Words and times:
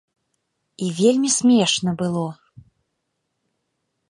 І 0.85 0.87
вельмі 0.99 1.29
смешна 1.37 1.91
было! 2.01 2.25